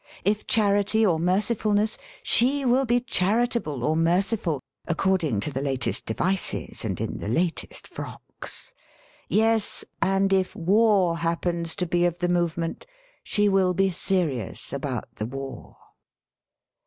If 0.25 0.47
charity 0.47 1.05
or 1.05 1.19
mercifulness, 1.19 1.99
she 2.23 2.65
will 2.65 2.85
be 2.85 3.01
charitable 3.01 3.83
or 3.83 3.95
merciful 3.95 4.59
according 4.87 5.41
to 5.41 5.51
the 5.51 5.61
latest 5.61 6.07
devices 6.07 6.83
and 6.83 6.99
in 6.99 7.19
the 7.19 7.27
latest 7.27 7.87
frocks. 7.87 8.73
Yes, 9.29 9.85
and 10.01 10.33
if 10.33 10.55
war 10.55 11.19
happens 11.19 11.75
to 11.75 11.85
be 11.85 12.05
of 12.07 12.17
the 12.17 12.29
movement, 12.29 12.87
she 13.21 13.47
will 13.47 13.75
be 13.75 13.91
serious 13.91 14.73
about 14.73 15.03
the 15.17 15.27
war. 15.27 15.77